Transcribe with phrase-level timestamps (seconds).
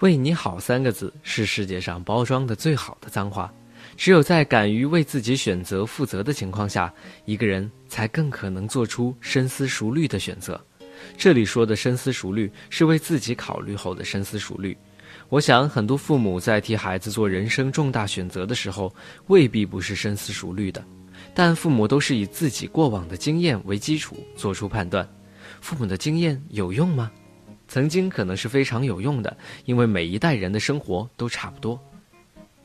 [0.00, 3.52] 为你好三个字是世界上包装的最好的脏话。
[3.96, 6.92] 只有在敢于为自己选择负责的情况下，
[7.24, 10.62] 一个人才更可能做出深思熟虑的选择。
[11.16, 14.76] 这里说的深思熟虑，是为自己考虑后的深思熟虑。
[15.30, 18.94] 我想，很多父母在替孩子做人生重大选择的时候，
[19.28, 20.84] 未必不是深思熟虑的。
[21.32, 25.08] 但父母都是以自己过往的经验为基础做出判断。
[25.62, 27.10] 父母的经验有用吗？
[27.68, 31.80] 曾经可能是非常有用的，因为每一代人的生活都差不多。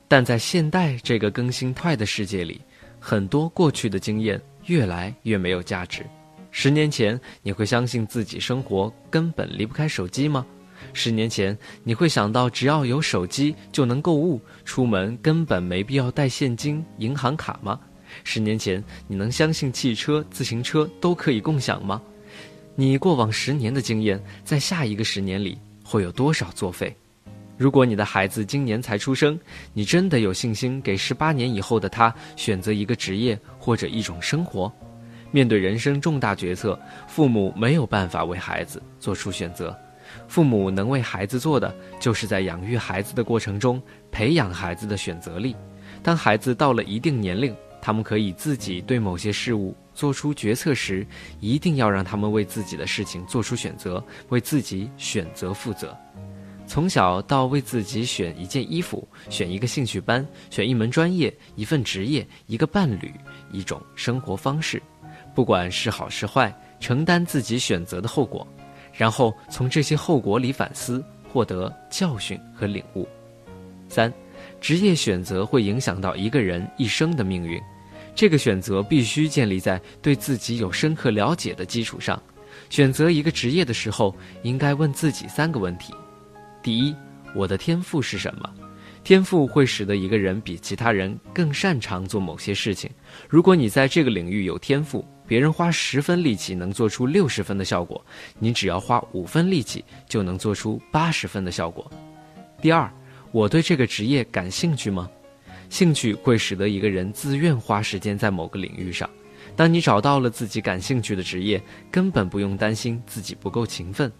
[0.07, 2.61] 但在现代这个更新快的世界里，
[2.99, 6.05] 很多过去的经验越来越没有价值。
[6.51, 10.45] 十年前，你会相信自己生活根本离不开手机吗？
[10.93, 17.79] 十年前，你会想到只要有手机就能购物，出门根本没必要带现金、银行卡吗？
[18.25, 22.01] 十年前，你能相信汽车、自行车都可以共享吗？
[22.75, 26.95] 你过往十年的经验，在下一个十年里会有多少作废？
[27.57, 29.37] 如果你的孩子今年才出生，
[29.73, 34.71] 你真的有信心给十八年以后的他选择一个职业或者一种生活？
[35.31, 39.77] 面对人生重大决策，父母没有办法为孩子做出选择。
[40.27, 43.81] 父母能为孩子做的，就是在养育孩子的过程中
[44.11, 45.55] 培养孩子的选择力。
[46.01, 51.05] 当孩子到了一定年龄，他们可以自己对某些事物做出决策时，
[51.39, 55.95] 一定要让他们为自己的事情做出选择，为自己选择负责。
[56.65, 63.11] 从小到为自己选一件衣服、选一个兴趣班、选一门专业、一份职业、一个伴侣、
[63.51, 64.81] 一种生活方式，
[65.35, 68.47] 不管是好是坏，承担自己选择的后果，
[68.93, 73.07] 然后从这些后果里反思，获得教训和领悟。
[73.89, 74.11] 三。
[74.59, 77.61] 职业选择会影响到一个人一生的命运，
[78.13, 82.21] 这个选择必须建立在对自己有深刻了解的基础上。
[82.69, 85.93] 选择一个职业的时候，应该问自己三个问题：
[86.61, 86.95] 第一，
[87.35, 88.49] 我的天赋是什么？
[89.03, 92.89] 天赋会使得一个人比其他人更擅长做某些事情。
[93.27, 98.03] 如果你在这个领域有天赋，别人花十分力气能做出六十分的效果，
[98.39, 101.89] 你只要花五分力气就能做出八十分的效果。
[102.61, 102.91] 第二。
[103.33, 105.09] 我对这个职业感兴趣吗？
[105.71, 109.09] 兴趣会使得一个人自愿花时间在某个领域上。
[109.55, 114.11] 当你找到了自己感兴趣的职业，根本不用担心自己不够勤奋。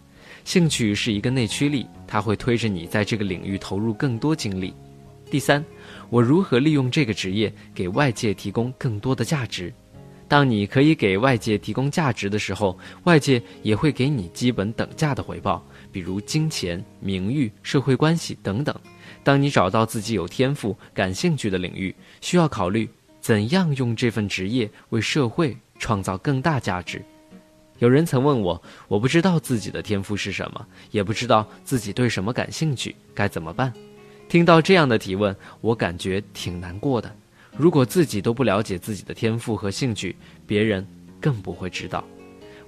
[0.46, 4.72] 兴趣是一个内驱力，它会推着你在这个领域投入更多精力。
[5.30, 5.62] 第三，
[6.08, 9.70] 我如何利用这个职业给外界提供更多的价值？
[10.28, 15.62] 当你可以给外界提供价值的时候，外界也会给你基本等价的回报，
[15.92, 18.74] 比如金钱、名誉、社会关系等等。
[19.22, 22.88] 当你找到自己有天赋、感兴趣的领域，需要考虑
[23.20, 27.02] 怎样用这份职业为社会创造更大价值。
[27.78, 33.72] 有人曾问我：“我不知道自己的天赋是什么，也不知道自己对什么感兴趣，该怎么办？”
[34.28, 37.12] 听到这样的提问，我感觉挺难过的。
[37.56, 40.86] 如果自己都不了解自己的天赋和兴趣，别人
[41.20, 42.02] 更不会知道。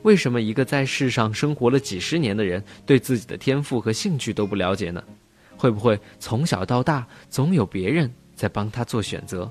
[0.02, 5.02] 为什么一个在世上生活了几十年的人，对自己的天赋和兴趣都不了解呢？
[5.64, 9.50] 会不会从小到大总有别人在帮他做选择，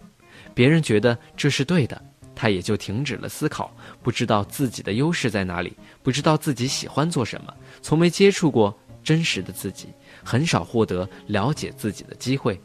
[0.53, 2.00] 别人觉得这是对的，
[2.35, 7.51] 他也就停止了思考，不知道自己的优势在哪里，不知道自己喜欢做什么，
[7.81, 8.72] 从没接触过
[9.03, 9.88] 真实的自己，
[10.24, 12.62] 很少获得了解自己的机会。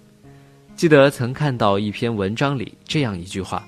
[0.77, 3.67] 记得曾看到一篇文章里这样一句话：“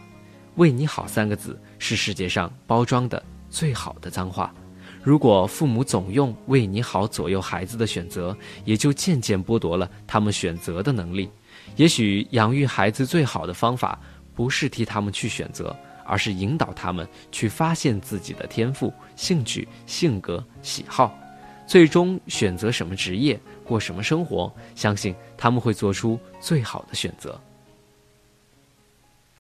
[0.57, 4.55] 为你好”三个字是世界上包装的最好的脏话。
[5.03, 11.31] 如果父母总用“为你好”左右孩子的选择，也就渐渐剥夺了他们选择的能力。
[11.77, 13.99] 也许养育孩子最好的方法，
[14.35, 15.75] 不是替他们去选择，
[16.05, 21.19] 而是引导他们去发现自己的天赋、兴趣、性格、喜好，
[21.67, 24.53] 最终选择什么职业、过什么生活。
[24.75, 27.41] 相信他们会做出最好的选择。